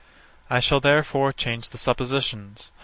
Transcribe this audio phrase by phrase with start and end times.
[0.49, 2.71] I shall therefore change the suppositions.